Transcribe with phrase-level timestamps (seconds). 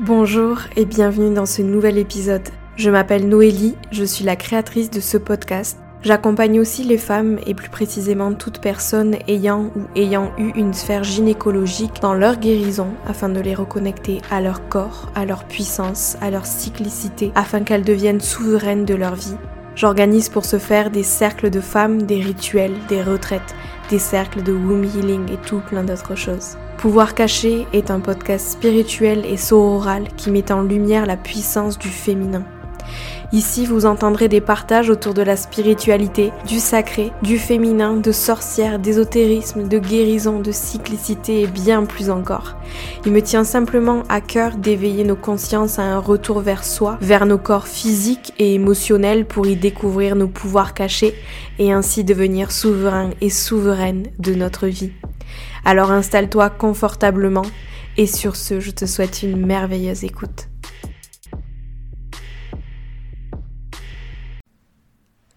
[0.00, 2.48] Bonjour et bienvenue dans ce nouvel épisode.
[2.74, 5.78] Je m'appelle Noélie, je suis la créatrice de ce podcast.
[6.02, 11.04] J'accompagne aussi les femmes et plus précisément toute personne ayant ou ayant eu une sphère
[11.04, 16.28] gynécologique dans leur guérison afin de les reconnecter à leur corps, à leur puissance, à
[16.28, 19.36] leur cyclicité afin qu'elles deviennent souveraines de leur vie.
[19.76, 23.54] J'organise pour ce faire des cercles de femmes, des rituels, des retraites,
[23.90, 26.56] des cercles de womb healing et tout plein d'autres choses.
[26.84, 31.88] Pouvoir caché est un podcast spirituel et sororal qui met en lumière la puissance du
[31.88, 32.44] féminin.
[33.32, 38.78] Ici, vous entendrez des partages autour de la spiritualité, du sacré, du féminin, de sorcières,
[38.78, 42.54] d'ésotérisme, de guérison, de cyclicité et bien plus encore.
[43.06, 47.24] Il me tient simplement à cœur d'éveiller nos consciences à un retour vers soi, vers
[47.24, 51.14] nos corps physiques et émotionnels pour y découvrir nos pouvoirs cachés
[51.58, 54.92] et ainsi devenir souverain et souveraine de notre vie.
[55.66, 57.46] Alors installe-toi confortablement
[57.96, 60.48] et sur ce, je te souhaite une merveilleuse écoute.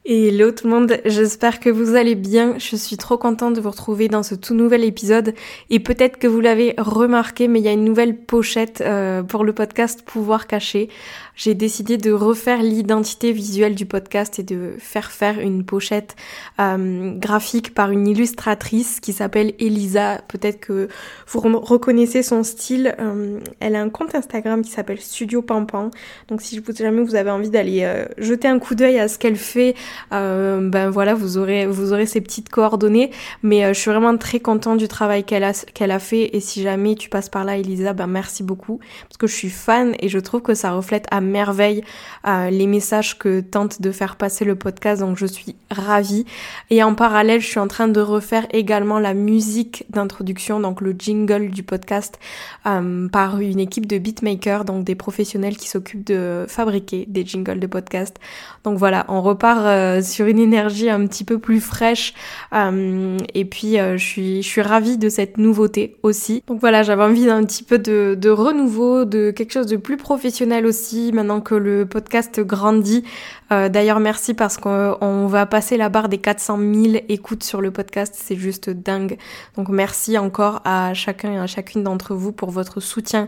[0.09, 2.58] Hello tout le monde, j'espère que vous allez bien.
[2.58, 5.34] Je suis trop contente de vous retrouver dans ce tout nouvel épisode.
[5.69, 9.44] Et peut-être que vous l'avez remarqué, mais il y a une nouvelle pochette euh, pour
[9.44, 10.89] le podcast Pouvoir caché
[11.38, 16.16] j'ai décidé de refaire l'identité visuelle du podcast et de faire faire une pochette
[16.60, 20.20] euh, graphique par une illustratrice qui s'appelle Elisa.
[20.28, 20.90] Peut-être que
[21.28, 22.96] vous reconnaissez son style.
[23.00, 25.92] Euh, elle a un compte Instagram qui s'appelle Studio Pampan.
[26.28, 29.36] Donc si jamais vous avez envie d'aller euh, jeter un coup d'œil à ce qu'elle
[29.36, 29.76] fait,
[30.10, 33.12] ben voilà, vous aurez vous aurez ses petites coordonnées.
[33.44, 36.36] Mais je suis vraiment très contente du travail qu'elle a qu'elle a fait.
[36.36, 39.50] Et si jamais tu passes par là, Elisa, ben merci beaucoup parce que je suis
[39.52, 41.83] fan et je trouve que ça reflète à merveille
[42.28, 46.25] euh, les messages que tente de faire passer le podcast, donc je suis ravie.
[46.69, 50.95] Et en parallèle, je suis en train de refaire également la musique d'introduction, donc le
[50.97, 52.19] jingle du podcast,
[52.66, 57.59] euh, par une équipe de beatmakers, donc des professionnels qui s'occupent de fabriquer des jingles
[57.59, 58.17] de podcast.
[58.64, 62.13] Donc voilà, on repart euh, sur une énergie un petit peu plus fraîche.
[62.53, 66.44] et puis je suis je ravie de cette nouveauté aussi.
[66.47, 70.66] Donc voilà, j'avais envie d'un petit peu de renouveau, de quelque chose de plus professionnel
[70.66, 73.03] aussi maintenant que le podcast grandit.
[73.51, 77.72] Euh, d'ailleurs, merci parce qu'on va passer la barre des 400 000 écoutes sur le
[77.72, 78.13] podcast.
[78.16, 79.17] C'est juste dingue.
[79.55, 83.28] Donc merci encore à chacun et à chacune d'entre vous pour votre soutien,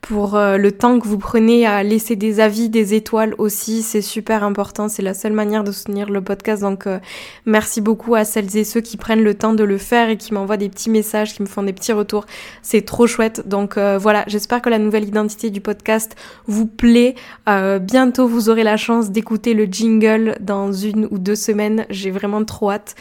[0.00, 3.82] pour euh, le temps que vous prenez à laisser des avis, des étoiles aussi.
[3.82, 4.88] C'est super important.
[4.88, 6.62] C'est la seule manière de soutenir le podcast.
[6.62, 6.98] Donc euh,
[7.46, 10.34] merci beaucoup à celles et ceux qui prennent le temps de le faire et qui
[10.34, 12.26] m'envoient des petits messages, qui me font des petits retours.
[12.62, 13.46] C'est trop chouette.
[13.46, 16.16] Donc voilà, j'espère que la nouvelle identité du podcast
[16.46, 17.14] vous plaît.
[17.48, 21.86] Euh, bientôt, vous aurez la chance d'écouter le jingle dans une ou deux semaines.
[21.88, 22.94] J'ai vraiment trop hâte.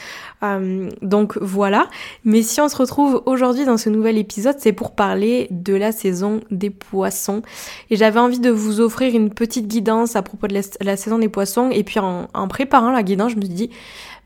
[0.44, 1.88] Euh, donc voilà.
[2.24, 5.92] Mais si on se retrouve aujourd'hui dans ce nouvel épisode, c'est pour parler de la
[5.92, 7.42] saison des poissons.
[7.90, 11.30] Et j'avais envie de vous offrir une petite guidance à propos de la, saison des
[11.30, 11.70] poissons.
[11.72, 13.70] Et puis en, en préparant la guidance, je me suis dit,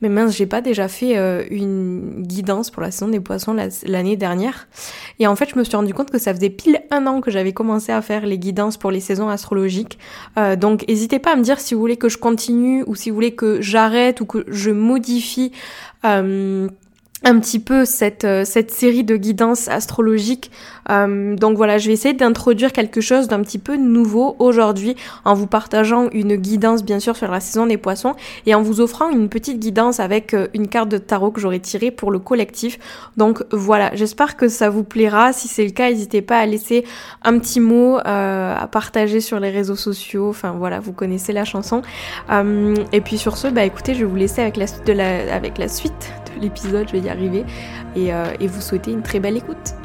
[0.02, 4.18] mais mince, j'ai pas déjà fait euh, une guidance pour la saison des poissons l'année
[4.18, 4.68] dernière.
[5.20, 7.30] Et en fait, je me suis rendu compte que ça faisait pile un an que
[7.30, 10.00] j'avais commencé à faire les guidances pour les saisons astrologiques.
[10.38, 13.10] Euh, donc, n'hésitez pas à me dire si vous voulez que je continue ou si
[13.10, 15.52] vous voulez que j'arrête ou que je modifie.
[16.04, 16.68] Euh,
[17.24, 20.50] un petit peu cette, cette série de guidances astrologiques.
[20.92, 25.34] Euh, donc voilà, je vais essayer d'introduire quelque chose d'un petit peu nouveau aujourd'hui en
[25.34, 28.14] vous partageant une guidance bien sûr sur la saison des poissons
[28.46, 31.60] et en vous offrant une petite guidance avec euh, une carte de tarot que j'aurais
[31.60, 32.80] tirée pour le collectif.
[33.18, 35.34] Donc voilà, j'espère que ça vous plaira.
[35.34, 36.84] Si c'est le cas, n'hésitez pas à laisser
[37.24, 40.30] un petit mot, à partager sur les réseaux sociaux.
[40.30, 41.82] Enfin voilà, vous connaissez la chanson.
[42.30, 44.58] et puis sur ce, bah écoutez, je vais vous laisser avec
[45.58, 47.46] la suite de l'épisode, je vais y arriver,
[47.98, 49.76] euh, et, vous souhaiter une très belle écoute.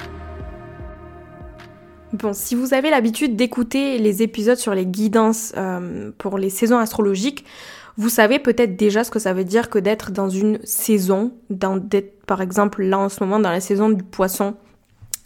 [2.19, 6.79] Bon, si vous avez l'habitude d'écouter les épisodes sur les guidances euh, pour les saisons
[6.79, 7.45] astrologiques,
[7.99, 12.25] vous savez peut-être déjà ce que ça veut dire que d'être dans une saison, d'être
[12.25, 14.55] par exemple là en ce moment dans la saison du poisson,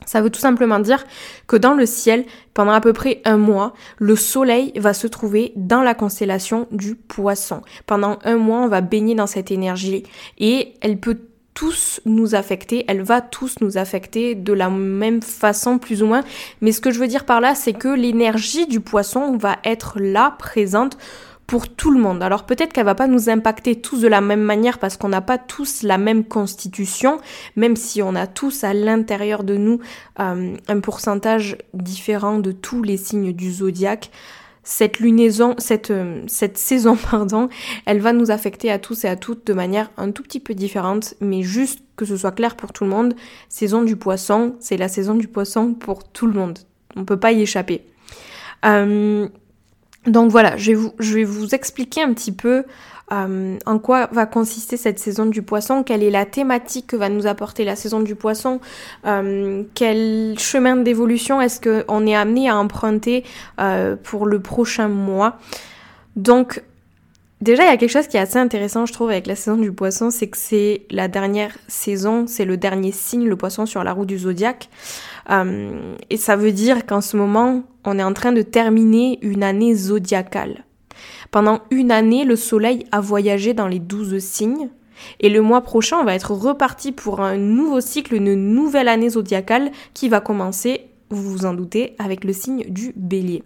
[0.04, 1.04] ça veut tout simplement dire
[1.46, 2.24] que dans le ciel,
[2.54, 6.96] pendant à peu près un mois, le soleil va se trouver dans la constellation du
[6.96, 7.62] poisson.
[7.86, 10.02] Pendant un mois, on va baigner dans cette énergie
[10.38, 11.18] et elle peut
[11.54, 16.22] tous nous affecter, elle va tous nous affecter de la même façon plus ou moins.
[16.60, 19.98] Mais ce que je veux dire par là, c'est que l'énergie du poisson va être
[19.98, 20.96] là, présente
[21.50, 22.22] pour tout le monde.
[22.22, 25.20] Alors peut-être qu'elle va pas nous impacter tous de la même manière parce qu'on n'a
[25.20, 27.18] pas tous la même constitution,
[27.56, 29.80] même si on a tous à l'intérieur de nous
[30.20, 34.12] euh, un pourcentage différent de tous les signes du zodiaque.
[34.62, 37.48] Cette lunaison, cette, euh, saison, pardon,
[37.86, 40.54] elle va nous affecter à tous et à toutes de manière un tout petit peu
[40.54, 43.14] différente, mais juste que ce soit clair pour tout le monde,
[43.48, 46.58] saison du poisson, c'est la saison du poisson pour tout le monde.
[46.96, 47.84] On peut pas y échapper.
[50.06, 52.64] Donc voilà, je vais, vous, expliquer un petit peu
[53.12, 57.10] euh, en quoi va consister cette saison du poisson, quelle est la thématique que va
[57.10, 58.60] nous apporter la saison du poisson,
[59.06, 63.24] euh, quel chemin d'évolution est-ce qu'on est amené à emprunter
[63.60, 65.38] euh, pour le prochain mois.
[66.16, 66.62] Donc
[67.42, 69.58] déjà il y a quelque chose qui est assez intéressant je trouve avec la saison
[69.58, 73.84] du poisson, c'est que c'est la dernière saison, c'est le dernier signe, le poisson sur
[73.84, 74.70] la roue du zodiaque.
[75.28, 79.74] et ça veut dire qu'en ce moment, on est en train de terminer une année
[79.74, 80.64] zodiacale.
[81.30, 84.68] Pendant une année, le Soleil a voyagé dans les douze signes.
[85.20, 89.10] Et le mois prochain, on va être reparti pour un nouveau cycle, une nouvelle année
[89.10, 93.42] zodiacale qui va commencer, vous vous en doutez, avec le signe du bélier.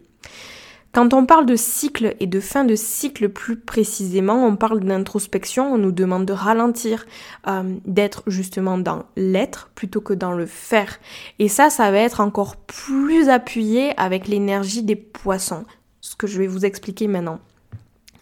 [0.94, 5.74] Quand on parle de cycle et de fin de cycle plus précisément, on parle d'introspection,
[5.74, 7.04] on nous demande de ralentir,
[7.48, 11.00] euh, d'être justement dans l'être plutôt que dans le faire.
[11.40, 15.64] Et ça, ça va être encore plus appuyé avec l'énergie des poissons,
[16.00, 17.40] ce que je vais vous expliquer maintenant.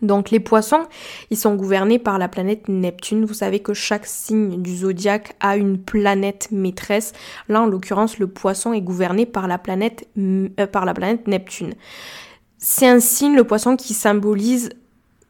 [0.00, 0.86] Donc les poissons,
[1.28, 3.26] ils sont gouvernés par la planète Neptune.
[3.26, 7.12] Vous savez que chaque signe du zodiaque a une planète maîtresse.
[7.50, 11.74] Là, en l'occurrence, le poisson est gouverné par la planète, euh, par la planète Neptune.
[12.64, 14.70] C'est un signe, le poisson, qui symbolise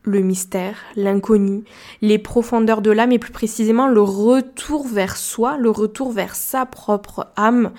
[0.02, 1.64] le mystère, l'inconnu,
[2.02, 6.66] les profondeurs de l'âme et plus précisément le retour vers soi, le retour vers sa
[6.66, 7.72] propre âme.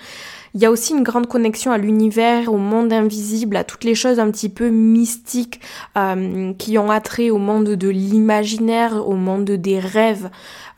[0.54, 3.94] Il y a aussi une grande connexion à l'univers, au monde invisible, à toutes les
[3.94, 5.60] choses un petit peu mystiques
[5.96, 10.30] euh, qui ont attrait au monde de l'imaginaire, au monde des rêves,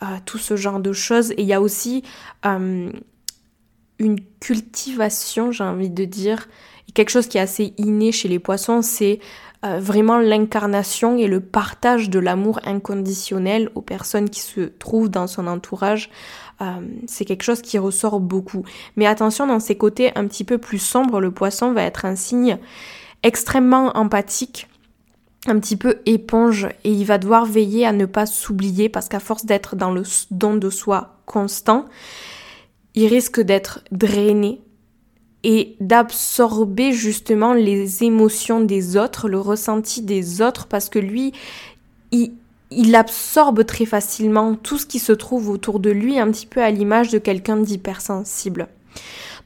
[0.02, 1.30] euh, tout ce genre de choses.
[1.32, 2.02] Et il y a aussi
[2.44, 2.92] euh,
[3.98, 6.46] une cultivation, j'ai envie de dire,
[6.94, 9.20] quelque chose qui est assez inné chez les poissons, c'est
[9.80, 15.48] vraiment l'incarnation et le partage de l'amour inconditionnel aux personnes qui se trouvent dans son
[15.48, 16.08] entourage.
[16.60, 16.64] Euh,
[17.06, 18.64] c'est quelque chose qui ressort beaucoup.
[18.96, 22.16] Mais attention, dans ces côtés un petit peu plus sombres, le poisson va être un
[22.16, 22.58] signe
[23.22, 24.68] extrêmement empathique
[25.48, 29.20] un petit peu éponge et il va devoir veiller à ne pas s'oublier parce qu'à
[29.20, 30.02] force d'être dans le
[30.32, 31.86] don de soi constant,
[32.94, 34.60] il risque d'être drainé
[35.48, 41.32] et d'absorber justement les émotions des autres, le ressenti des autres parce que lui,
[42.10, 46.60] il, absorbe très facilement tout ce qui se trouve autour de lui, un petit peu
[46.60, 48.66] à l'image de quelqu'un d'hypersensible.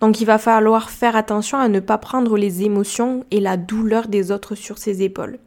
[0.01, 4.09] Donc il va falloir faire attention à ne pas prendre les émotions et la douleur
[4.09, 5.39] des autres sur ses épaules.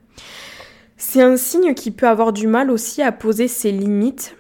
[0.98, 4.36] C'est un signe qui peut avoir du mal aussi à poser ses limites,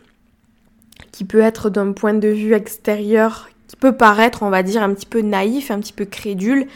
[1.12, 3.50] qui peut être d'un point de vue extérieur,
[3.84, 6.68] peut paraître, on va dire, un petit peu naïf, un petit peu crédule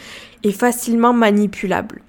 [0.44, 2.02] et facilement manipulable.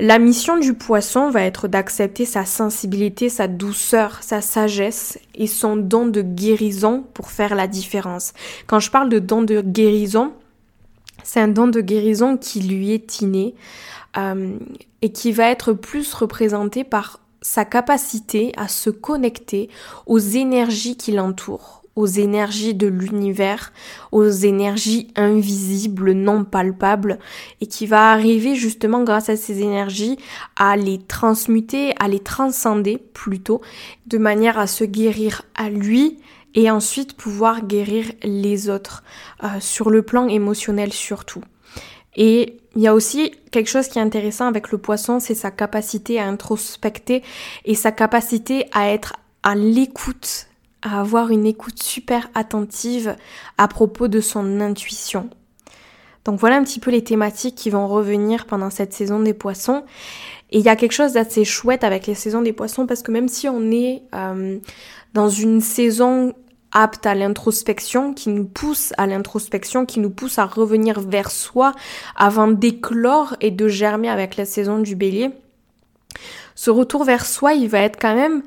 [0.00, 5.76] La mission du poisson va être d'accepter sa sensibilité, sa douceur, sa sagesse et son
[5.76, 8.32] don de guérison pour faire la différence.
[8.66, 10.32] Quand je parle de don de guérison,
[11.22, 13.54] c'est un don de guérison qui lui est inné
[14.16, 14.58] euh,
[15.02, 19.70] et qui va être plus représenté par sa capacité à se connecter
[20.06, 23.72] aux énergies qui l'entourent, aux énergies de l'univers,
[24.12, 27.18] aux énergies invisibles, non palpables,
[27.60, 30.18] et qui va arriver justement grâce à ces énergies
[30.56, 33.62] à les transmuter, à les transcender plutôt,
[34.06, 36.18] de manière à se guérir à lui
[36.54, 39.02] et ensuite pouvoir guérir les autres,
[39.42, 41.42] euh, sur le plan émotionnel surtout.
[42.16, 45.50] Et il y a aussi quelque chose qui est intéressant avec le poisson, c'est sa
[45.50, 47.22] capacité à introspecter
[47.64, 50.48] et sa capacité à être à l'écoute
[50.86, 53.16] à avoir une écoute super attentive
[53.58, 55.28] à propos de son intuition.
[56.24, 59.84] Donc voilà un petit peu les thématiques qui vont revenir pendant cette saison des poissons.
[60.50, 63.10] Et il y a quelque chose d'assez chouette avec les saisons des poissons parce que
[63.10, 64.58] même si on est euh,
[65.12, 66.34] dans une saison
[66.70, 71.72] apte à l'introspection, qui nous pousse à l'introspection, qui nous pousse à revenir vers soi
[72.16, 75.30] avant d'éclore et de germer avec la saison du bélier,
[76.54, 78.42] ce retour vers soi, il va être quand même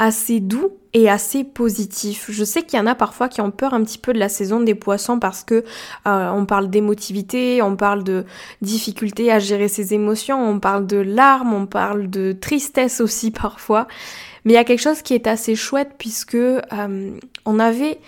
[0.00, 2.30] assez doux et assez positif.
[2.30, 4.30] Je sais qu'il y en a parfois qui ont peur un petit peu de la
[4.30, 5.62] saison des poissons parce que
[6.06, 8.24] euh, on parle d'émotivité, on parle de
[8.62, 13.86] difficulté à gérer ses émotions, on parle de larmes, on parle de tristesse aussi parfois.
[14.44, 17.10] Mais il y a quelque chose qui est assez chouette puisque euh,
[17.44, 17.98] on avait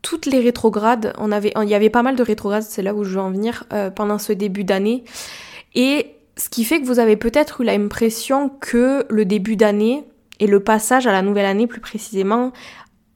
[0.00, 3.04] toutes les rétrogrades, on avait, il y avait pas mal de rétrogrades, c'est là où
[3.04, 5.04] je veux en venir euh, pendant ce début d'année.
[5.74, 10.04] Et ce qui fait que vous avez peut-être eu l'impression que le début d'année,
[10.40, 12.52] et le passage à la nouvelle année plus précisément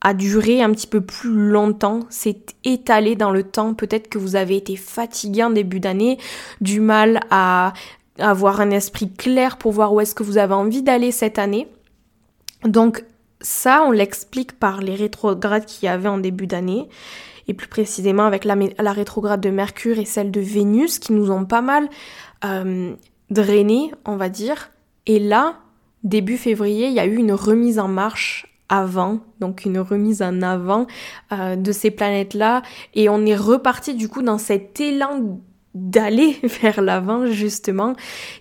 [0.01, 3.75] a duré un petit peu plus longtemps, s'est étalé dans le temps.
[3.75, 6.17] Peut-être que vous avez été fatigué en début d'année,
[6.59, 7.73] du mal à
[8.17, 11.67] avoir un esprit clair pour voir où est-ce que vous avez envie d'aller cette année.
[12.65, 13.05] Donc
[13.41, 16.87] ça, on l'explique par les rétrogrades qu'il y avait en début d'année,
[17.47, 21.45] et plus précisément avec la, rétrograde de Mercure et celle de Vénus, qui nous ont
[21.45, 21.89] pas mal
[22.45, 22.93] euh,
[23.29, 24.71] drainé, on va dire.
[25.07, 25.59] Et là,
[26.03, 30.41] début février, il y a eu une remise en marche avant, donc une remise en
[30.41, 30.87] avant
[31.31, 32.63] euh, de ces planètes-là.
[32.95, 35.39] Et on est reparti du coup dans cet élan
[35.75, 37.95] d'aller vers l'avant justement,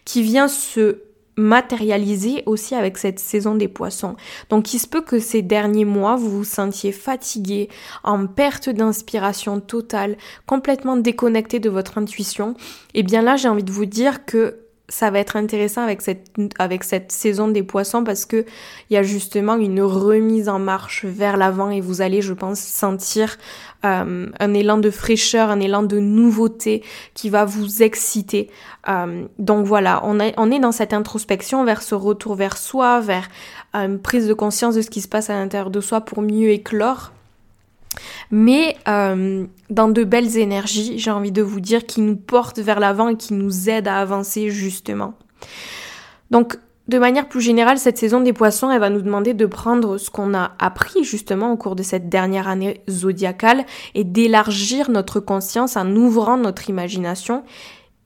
[0.04, 1.02] qui vient se
[1.36, 4.14] matérialiser aussi avec cette saison des poissons.
[4.50, 7.68] Donc il se peut que ces derniers mois, vous vous sentiez fatigué,
[8.04, 12.54] en perte d'inspiration totale, complètement déconnecté de votre intuition.
[12.94, 14.59] Et eh bien là, j'ai envie de vous dire que
[14.90, 18.44] ça va être intéressant avec cette, avec cette saison des poissons parce que
[18.90, 22.58] il y a justement une remise en marche vers l'avant et vous allez, je pense,
[22.58, 23.38] sentir
[23.84, 26.82] euh, un élan de fraîcheur, un élan de nouveauté
[27.14, 28.50] qui va vous exciter.
[28.88, 33.28] Euh, donc voilà, on, on est dans cette introspection vers ce retour vers soi, vers
[33.72, 36.50] une prise de conscience de ce qui se passe à l'intérieur de soi pour mieux
[36.50, 37.12] éclore
[38.30, 42.80] mais euh, dans de belles énergies, j'ai envie de vous dire, qui nous portent vers
[42.80, 45.14] l'avant et qui nous aident à avancer justement.
[46.30, 46.56] Donc,
[46.88, 50.10] de manière plus générale, cette saison des poissons, elle va nous demander de prendre ce
[50.10, 55.76] qu'on a appris justement au cours de cette dernière année zodiacale et d'élargir notre conscience
[55.76, 57.44] en ouvrant notre imagination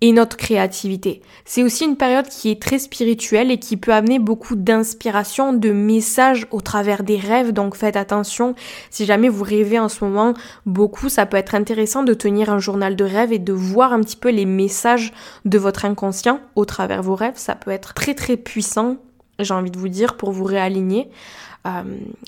[0.01, 1.23] et notre créativité.
[1.45, 5.71] C'est aussi une période qui est très spirituelle et qui peut amener beaucoup d'inspiration, de
[5.71, 7.53] messages au travers des rêves.
[7.53, 8.55] Donc faites attention,
[8.91, 10.35] si jamais vous rêvez en ce moment
[10.67, 14.01] beaucoup, ça peut être intéressant de tenir un journal de rêve et de voir un
[14.01, 15.13] petit peu les messages
[15.45, 17.37] de votre inconscient au travers vos rêves.
[17.37, 18.97] Ça peut être très très puissant,
[19.39, 21.09] j'ai envie de vous dire, pour vous réaligner
[21.67, 21.83] euh,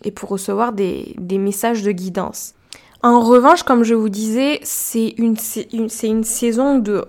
[0.05, 2.55] et pour recevoir des, messages de guidance.
[3.03, 7.05] En revanche, comme je vous disais, c'est une saison de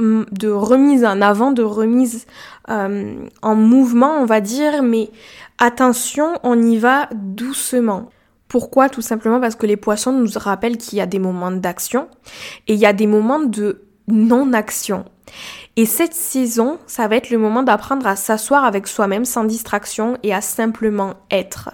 [0.00, 2.26] de remise en avant, de remise
[2.70, 5.10] euh, en mouvement, on va dire, mais
[5.58, 8.08] attention, on y va doucement.
[8.48, 8.88] Pourquoi?
[8.88, 12.08] Tout simplement parce que les poissons nous rappellent qu'il y a des moments d'action
[12.66, 15.04] et il y a des moments de non-action.
[15.76, 20.16] Et cette saison, ça va être le moment d'apprendre à s'asseoir avec soi-même sans distraction
[20.24, 21.70] et à simplement être.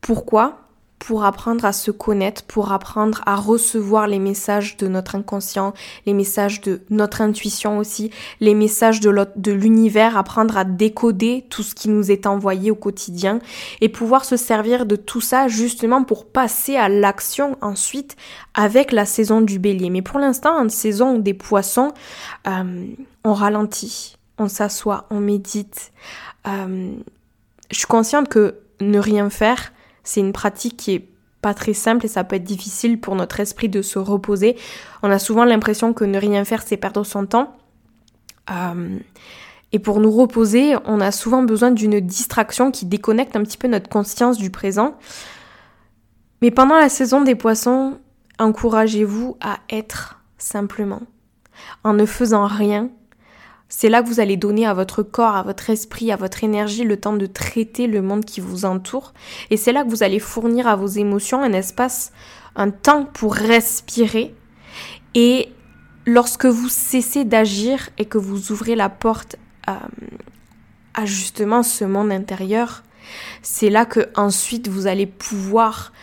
[0.00, 0.58] Pourquoi?
[1.02, 5.74] Pour apprendre à se connaître, pour apprendre à recevoir les messages de notre inconscient,
[6.06, 11.74] les messages de notre intuition aussi, les messages de l'univers, apprendre à décoder tout ce
[11.74, 13.40] qui nous est envoyé au quotidien
[13.80, 18.14] et pouvoir se servir de tout ça justement pour passer à l'action ensuite
[18.54, 19.90] avec la saison du bélier.
[19.90, 21.92] Mais pour l'instant, en saison des poissons,
[22.46, 22.86] euh,
[23.24, 25.90] on ralentit, on s'assoit, on médite.
[26.46, 26.92] Euh,
[27.72, 29.72] je suis consciente que ne rien faire,
[30.04, 31.08] c'est une pratique qui est
[31.40, 34.56] pas très simple et ça peut être difficile pour notre esprit de se reposer.
[35.02, 37.56] On a souvent l'impression que ne rien faire, c'est perdre son temps.
[38.50, 38.98] Euh,
[39.72, 43.68] et pour nous reposer, on a souvent besoin d'une distraction qui déconnecte un petit peu
[43.68, 44.96] notre conscience du présent.
[46.42, 47.98] Mais pendant la saison des poissons,
[48.38, 51.02] encouragez-vous à être simplement,
[51.84, 52.90] en ne faisant rien,
[53.74, 56.84] c'est là que vous allez donner à votre corps, à votre esprit, à votre énergie
[56.84, 59.14] le temps de traiter le monde qui vous entoure.
[59.48, 62.12] Et c'est là que vous allez fournir à vos émotions un espace,
[62.54, 64.34] un temps pour respirer.
[65.14, 65.48] Et
[66.04, 69.36] lorsque vous cessez d'agir et que vous ouvrez la porte
[69.70, 69.72] euh,
[70.92, 72.82] à justement ce monde intérieur,
[73.40, 75.94] c'est là que ensuite vous allez pouvoir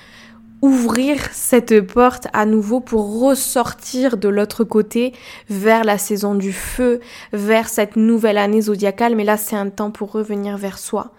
[0.62, 5.14] ouvrir cette porte à nouveau pour ressortir de l'autre côté
[5.50, 7.00] vers la saison du feu,
[7.32, 9.16] vers cette nouvelle année zodiacale.
[9.16, 11.12] Mais là, c'est un temps pour revenir vers soi,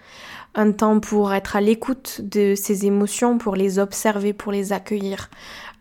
[0.55, 5.31] un temps pour être à l'écoute de ses émotions, pour les observer, pour les accueillir.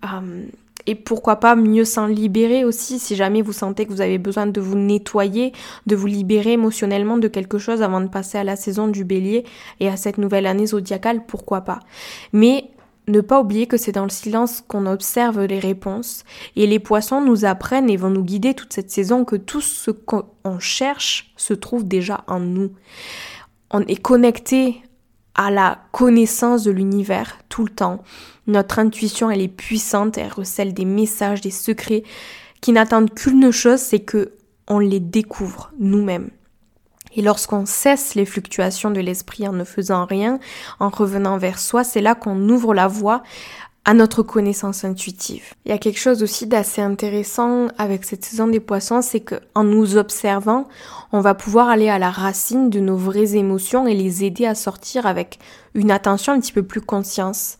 [0.06, 0.46] Euh,
[0.86, 4.48] et pourquoi pas mieux s'en libérer aussi si jamais vous sentez que vous avez besoin
[4.48, 5.52] de vous nettoyer,
[5.86, 9.44] de vous libérer émotionnellement de quelque chose avant de passer à la saison du bélier
[9.80, 11.80] et à cette nouvelle année zodiacale, pourquoi pas.
[12.34, 12.72] Mais
[13.10, 16.24] ne pas oublier que c'est dans le silence qu'on observe les réponses
[16.56, 19.92] et les poissons nous apprennent et vont nous guider toute cette saison que tout ce
[19.92, 22.72] qu'on cherche se trouve déjà en nous.
[23.72, 24.82] On est connecté
[25.36, 28.04] à la connaissance de l'univers tout le temps.
[28.48, 32.04] Notre intuition, elle est puissante, elle recèle des messages, des secrets
[32.62, 34.34] qui n'attendent qu'une chose, c'est que
[34.68, 36.30] on les découvre nous-mêmes.
[37.16, 40.40] Et lorsqu'on cesse les fluctuations de l'esprit en ne faisant rien,
[40.80, 43.24] en revenant vers soi, c'est là qu'on ouvre la voie
[43.86, 45.54] à notre connaissance intuitive.
[45.66, 49.64] Il y a quelque chose aussi d'assez intéressant avec cette saison des poissons, c'est qu'en
[49.64, 50.68] nous observant,
[51.12, 54.54] on va pouvoir aller à la racine de nos vraies émotions et les aider à
[54.54, 55.40] sortir avec
[55.74, 57.58] une attention un petit peu plus conscience.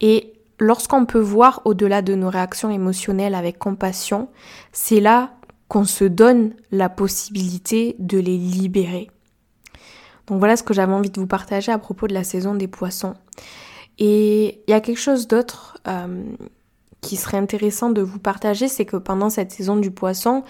[0.00, 4.28] Et lorsqu'on peut voir au-delà de nos réactions émotionnelles avec compassion,
[4.72, 5.30] c'est là
[5.68, 9.10] qu'on se donne la possibilité de les libérer.
[10.26, 12.68] Donc voilà ce que j'avais envie de vous partager à propos de la saison des
[12.68, 13.14] poissons.
[13.98, 16.24] Et il y a quelque chose d'autre euh,
[17.00, 20.44] qui serait intéressant de vous partager, c'est que pendant cette saison du poisson,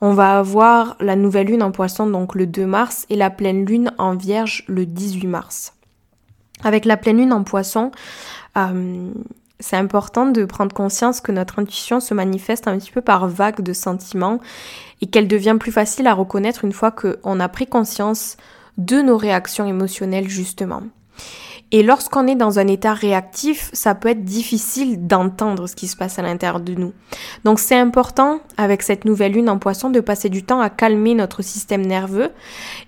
[0.00, 3.64] on va avoir la nouvelle lune en poisson donc le 2 mars et la pleine
[3.64, 5.74] lune en vierge le 18 mars.
[6.62, 7.90] Avec la pleine lune en poisson,
[8.56, 9.10] euh,
[9.60, 13.62] c'est important de prendre conscience que notre intuition se manifeste un petit peu par vagues
[13.62, 14.40] de sentiments
[15.00, 18.36] et qu'elle devient plus facile à reconnaître une fois qu'on a pris conscience
[18.78, 20.82] de nos réactions émotionnelles justement.
[21.72, 25.96] Et lorsqu'on est dans un état réactif, ça peut être difficile d'entendre ce qui se
[25.96, 26.92] passe à l'intérieur de nous.
[27.44, 31.14] Donc c'est important, avec cette nouvelle lune en poisson, de passer du temps à calmer
[31.14, 32.30] notre système nerveux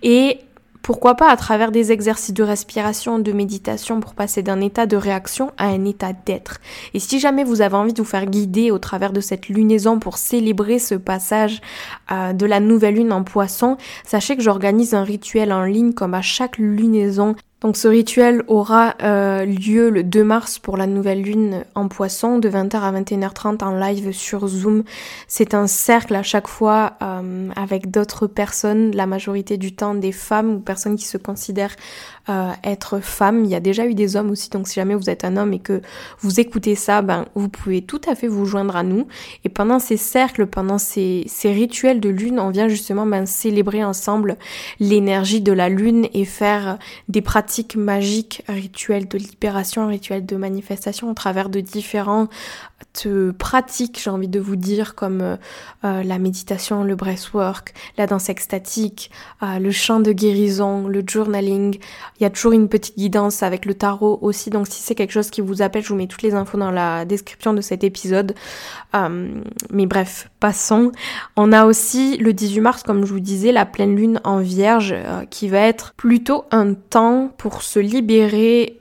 [0.02, 0.40] et
[0.82, 4.96] pourquoi pas à travers des exercices de respiration, de méditation pour passer d'un état de
[4.96, 6.58] réaction à un état d'être.
[6.92, 9.98] Et si jamais vous avez envie de vous faire guider au travers de cette lunaison
[9.98, 11.60] pour célébrer ce passage
[12.10, 16.14] euh, de la nouvelle lune en poisson, sachez que j'organise un rituel en ligne comme
[16.14, 21.22] à chaque lunaison donc ce rituel aura euh, lieu le 2 mars pour la nouvelle
[21.22, 24.82] lune en poisson de 20h à 21h30 en live sur Zoom.
[25.28, 30.10] C'est un cercle à chaque fois euh, avec d'autres personnes, la majorité du temps des
[30.10, 31.76] femmes ou personnes qui se considèrent
[32.28, 33.44] euh, être femme.
[33.44, 35.52] Il y a déjà eu des hommes aussi, donc si jamais vous êtes un homme
[35.52, 35.82] et que
[36.20, 39.06] vous écoutez ça, ben vous pouvez tout à fait vous joindre à nous.
[39.44, 43.84] Et pendant ces cercles, pendant ces, ces rituels de lune, on vient justement ben, célébrer
[43.84, 44.36] ensemble
[44.78, 51.10] l'énergie de la lune et faire des pratiques magiques, rituels de libération, rituels de manifestation
[51.10, 52.28] au travers de différents
[53.38, 55.36] pratiques, j'ai envie de vous dire, comme euh,
[55.84, 59.10] euh, la méditation, le breathwork, la danse extatique,
[59.42, 61.78] euh, le chant de guérison, le journaling.
[62.18, 65.12] Il y a toujours une petite guidance avec le tarot aussi, donc si c'est quelque
[65.12, 67.84] chose qui vous appelle, je vous mets toutes les infos dans la description de cet
[67.84, 68.34] épisode.
[69.70, 70.92] mais bref, passons.
[71.36, 74.94] On a aussi le 18 mars, comme je vous disais, la pleine lune en vierge,
[75.30, 78.80] qui va être plutôt un temps pour se libérer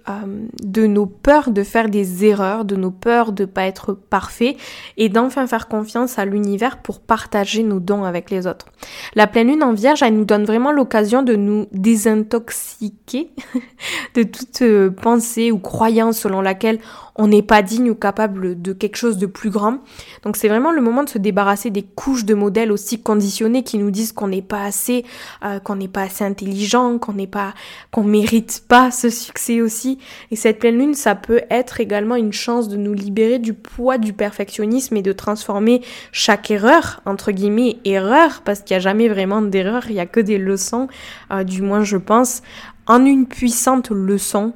[0.61, 4.57] de nos peurs de faire des erreurs, de nos peurs de pas être parfait
[4.97, 8.67] et d'enfin faire confiance à l'univers pour partager nos dons avec les autres.
[9.15, 13.31] La pleine lune en vierge, elle nous donne vraiment l'occasion de nous désintoxiquer
[14.15, 16.79] de toute euh, pensée ou croyance selon laquelle
[17.15, 19.79] on n'est pas digne ou capable de quelque chose de plus grand.
[20.23, 23.77] Donc c'est vraiment le moment de se débarrasser des couches de modèles aussi conditionnés qui
[23.77, 25.05] nous disent qu'on n'est pas assez,
[25.43, 27.53] euh, qu'on n'est pas assez intelligent, qu'on n'est pas,
[27.91, 29.99] qu'on mérite pas ce succès aussi.
[30.31, 33.97] Et cette pleine lune, ça peut être également une chance de nous libérer du poids
[33.97, 39.09] du perfectionnisme et de transformer chaque erreur, entre guillemets, erreur, parce qu'il n'y a jamais
[39.09, 40.87] vraiment d'erreur, il n'y a que des leçons,
[41.31, 42.41] euh, du moins je pense,
[42.87, 44.53] en une puissante leçon,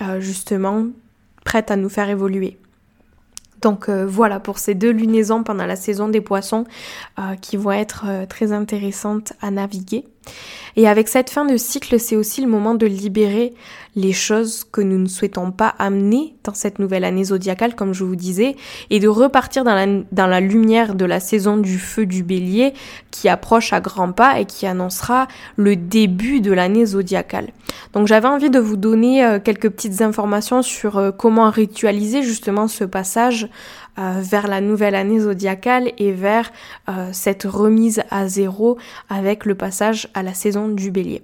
[0.00, 0.86] euh, justement,
[1.44, 2.58] prête à nous faire évoluer.
[3.64, 6.64] Donc euh, voilà pour ces deux lunaisons pendant la saison des poissons
[7.18, 10.04] euh, qui vont être euh, très intéressantes à naviguer.
[10.76, 13.54] Et avec cette fin de cycle, c'est aussi le moment de libérer
[13.96, 18.04] les choses que nous ne souhaitons pas amener dans cette nouvelle année zodiacale, comme je
[18.04, 18.56] vous disais,
[18.90, 22.74] et de repartir dans la, lumière de la saison du feu du bélier
[23.10, 27.48] qui approche à grands pas et qui annoncera le début de l'année zodiacale.
[27.92, 32.68] Donc j'avais envie de vous donner euh, quelques petites informations sur euh, comment ritualiser justement
[32.68, 33.48] ce passage
[33.98, 36.50] euh, vers la nouvelle année zodiacale et vers
[37.12, 38.76] cette remise à zéro
[39.08, 41.22] avec le passage à la saison du bélier.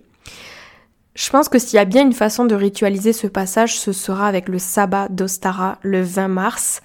[1.20, 4.26] Je pense que s'il y a bien une façon de ritualiser ce passage, ce sera
[4.26, 6.80] avec le sabbat d'Ostara le 20 mars,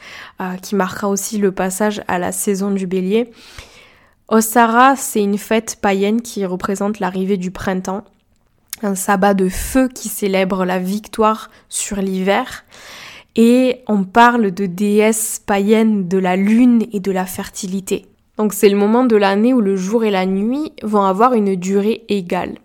[0.62, 3.32] qui marquera aussi le passage à la saison du bélier.
[4.28, 8.04] Ostara, c'est une fête païenne qui représente l'arrivée du printemps
[8.84, 12.65] un sabbat de feu qui célèbre la victoire sur l'hiver.
[13.38, 18.06] Et on parle de déesse païenne de la lune et de la fertilité.
[18.36, 21.56] Donc c'est le moment de l'année où le jour et la nuit vont avoir une
[21.56, 22.56] durée égale.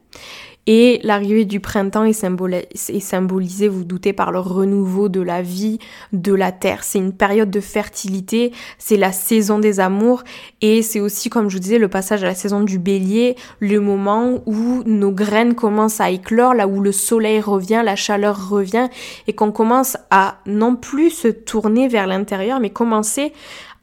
[0.67, 5.79] Et l'arrivée du printemps est, symbolisée, vous doutez, par le renouveau de la vie,
[6.13, 6.85] de la terre.
[6.85, 10.23] C'est une période de fertilité, c'est la saison des amours
[10.61, 13.81] et c'est aussi, comme je vous disais, le passage à la saison du bélier, le
[13.81, 18.89] moment où nos graines commencent à éclore, là où le soleil revient, la chaleur revient
[19.27, 23.33] et qu'on commence à non plus se tourner vers l'intérieur, mais commencer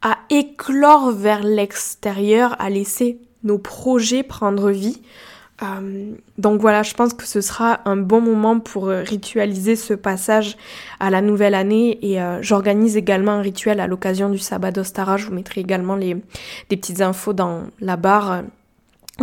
[0.04, 5.02] à éclore vers l'extérieur, à laisser nos projets prendre vie.
[5.64, 9.96] Euh, donc voilà, je pense que ce sera un bon moment pour euh, ritualiser ce
[9.96, 10.56] passage
[11.00, 15.18] à la nouvelle année et euh, j'organise également un rituel à l'occasion du sabbat d'Ostara.
[15.18, 16.16] Je vous mettrai également les,
[16.70, 18.44] des petites infos dans la barre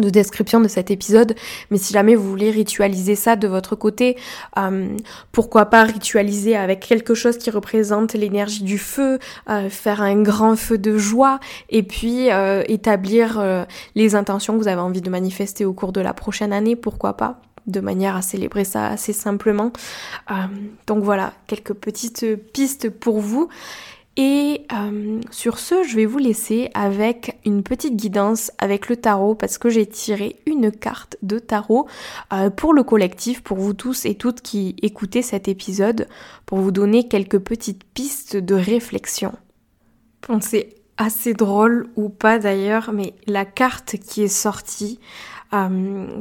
[0.01, 1.35] de description de cet épisode,
[1.71, 4.17] mais si jamais vous voulez ritualiser ça de votre côté,
[4.59, 4.97] euh,
[5.33, 10.57] pourquoi pas ritualiser avec quelque chose qui représente l'énergie du feu, euh, faire un grand
[10.57, 13.43] feu de joie, et puis euh, établir
[13.95, 17.17] les intentions que vous avez envie de manifester au cours de la prochaine année, pourquoi
[17.17, 19.73] pas de manière à célébrer ça assez simplement.
[20.87, 23.49] donc voilà, quelques petites pistes pour vous.
[24.17, 29.35] Et euh, sur ce, je vais vous laisser avec une petite guidance avec le tarot
[29.35, 31.89] parce que j'ai tiré une carte de tarot
[32.33, 36.07] euh, pour le collectif, pour vous tous et toutes qui écoutez cet épisode,
[36.47, 39.33] pour vous donner quelques petites pistes de réflexion.
[40.41, 45.01] c'est assez drôle ou pas d'ailleurs, mais la carte qui est sortie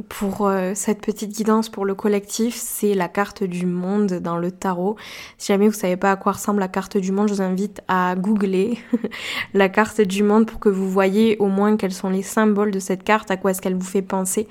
[0.08, 4.52] pour euh, cette petite guidance pour le collectif, c'est la carte du monde dans le
[4.52, 4.96] tarot.
[5.38, 7.80] Si jamais vous savez pas à quoi ressemble la carte du monde, je vous invite
[7.88, 8.78] à googler
[9.54, 12.78] la carte du monde pour que vous voyez au moins quels sont les symboles de
[12.78, 14.46] cette carte, à quoi est-ce qu'elle vous fait penser.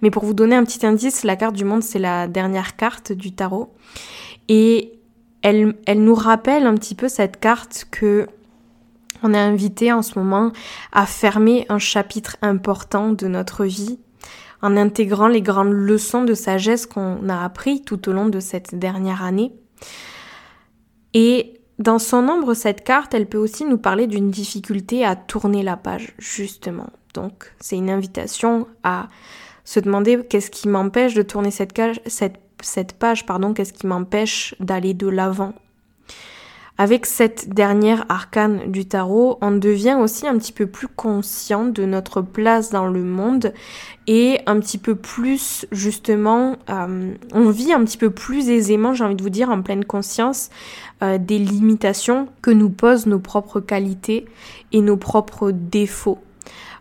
[0.00, 3.10] Mais pour vous donner un petit indice, la carte du monde, c'est la dernière carte
[3.10, 3.74] du tarot.
[4.48, 4.92] Et
[5.42, 8.28] elle, elle nous rappelle un petit peu cette carte que
[9.22, 10.52] on est invité en ce moment
[10.92, 13.98] à fermer un chapitre important de notre vie
[14.62, 18.74] en intégrant les grandes leçons de sagesse qu'on a appris tout au long de cette
[18.74, 19.52] dernière année.
[21.14, 25.62] Et dans son ombre, cette carte, elle peut aussi nous parler d'une difficulté à tourner
[25.62, 26.90] la page, justement.
[27.14, 29.08] Donc, c'est une invitation à
[29.64, 34.54] se demander qu'est-ce qui m'empêche de tourner cette, cette, cette page, pardon, qu'est-ce qui m'empêche
[34.60, 35.54] d'aller de l'avant,
[36.80, 41.84] avec cette dernière arcane du tarot, on devient aussi un petit peu plus conscient de
[41.84, 43.52] notre place dans le monde
[44.06, 49.04] et un petit peu plus justement, euh, on vit un petit peu plus aisément, j'ai
[49.04, 50.48] envie de vous dire, en pleine conscience
[51.02, 54.24] euh, des limitations que nous posent nos propres qualités
[54.72, 56.20] et nos propres défauts.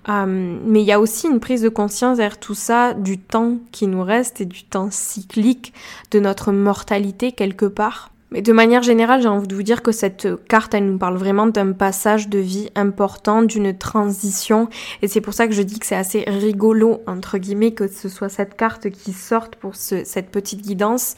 [0.08, 3.58] Euh, mais il y a aussi une prise de conscience vers tout ça du temps
[3.74, 5.74] qui nous reste et du temps cyclique
[6.12, 8.12] de notre mortalité quelque part.
[8.32, 11.18] Mais de manière générale, j'ai envie de vous dire que cette carte, elle nous parle
[11.18, 14.70] vraiment d'un passage de vie important, d'une transition.
[15.02, 18.08] Et c'est pour ça que je dis que c'est assez rigolo, entre guillemets, que ce
[18.08, 21.16] soit cette carte qui sorte pour cette petite guidance.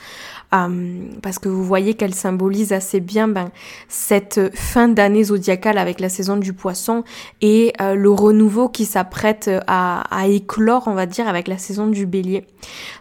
[0.53, 3.49] Euh, parce que vous voyez qu'elle symbolise assez bien ben,
[3.89, 7.03] cette fin d'année zodiacale avec la saison du poisson
[7.41, 11.87] et euh, le renouveau qui s'apprête à, à éclore, on va dire, avec la saison
[11.87, 12.45] du bélier.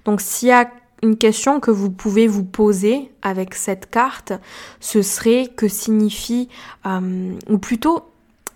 [0.05, 0.69] Donc s'il y a
[1.03, 4.33] une question que vous pouvez vous poser avec cette carte,
[4.81, 6.49] ce serait que signifie,
[6.87, 8.05] euh, ou plutôt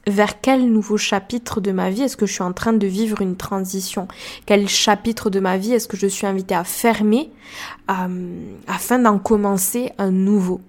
[0.06, 3.22] vers quel nouveau chapitre de ma vie est-ce que je suis en train de vivre
[3.22, 4.06] une transition?
[4.46, 7.30] Quel chapitre de ma vie est-ce que je suis invitée à fermer
[7.90, 10.60] euh, afin d'en commencer un nouveau?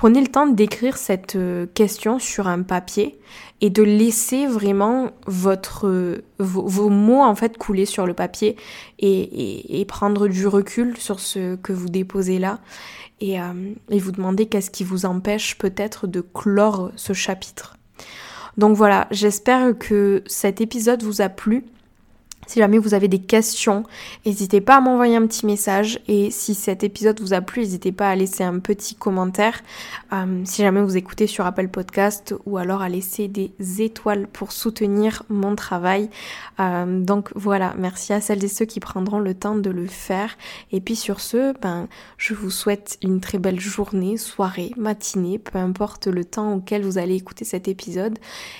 [0.00, 3.20] Prenez le temps d'écrire cette euh, question sur un papier
[3.60, 8.56] et de laisser vraiment votre vos, mots en fait couler sur le papier
[8.98, 12.60] et, et, prendre du recul sur ce que vous déposez là
[13.20, 17.76] et, euh, et vous demander qu'est-ce qui vous empêche peut-être de clore ce chapitre.
[18.56, 21.66] Donc voilà, j'espère que cet épisode vous a plu.
[22.50, 23.84] Si jamais vous avez des questions,
[24.26, 26.00] n'hésitez pas à m'envoyer un petit message.
[26.08, 29.60] Et si cet épisode vous a plu, n'hésitez pas à laisser un petit commentaire.
[30.12, 34.50] Euh, si jamais vous écoutez sur Apple Podcast ou alors à laisser des étoiles pour
[34.50, 36.10] soutenir mon travail.
[36.58, 40.36] Euh, donc voilà, merci à celles et ceux qui prendront le temps de le faire.
[40.72, 41.86] Et puis sur ce, ben,
[42.16, 46.98] je vous souhaite une très belle journée, soirée, matinée, peu importe le temps auquel vous
[46.98, 48.18] allez écouter cet épisode.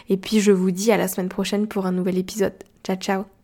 [0.08, 2.54] Et puis je vous dis à la semaine prochaine pour un nouvel épisode.
[2.84, 3.39] Ciao ciao